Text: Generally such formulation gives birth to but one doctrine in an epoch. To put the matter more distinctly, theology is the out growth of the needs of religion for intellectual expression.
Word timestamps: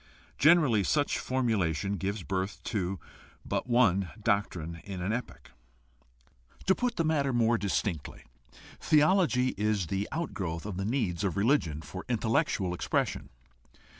Generally 0.39 0.85
such 0.85 1.19
formulation 1.19 1.97
gives 1.97 2.23
birth 2.23 2.59
to 2.63 2.99
but 3.45 3.67
one 3.69 4.09
doctrine 4.19 4.81
in 4.83 4.99
an 4.99 5.13
epoch. 5.13 5.51
To 6.65 6.73
put 6.73 6.95
the 6.95 7.03
matter 7.03 7.31
more 7.31 7.55
distinctly, 7.55 8.23
theology 8.79 9.49
is 9.57 9.85
the 9.85 10.07
out 10.11 10.33
growth 10.33 10.65
of 10.65 10.77
the 10.77 10.85
needs 10.85 11.23
of 11.23 11.37
religion 11.37 11.83
for 11.83 12.03
intellectual 12.09 12.73
expression. 12.73 13.29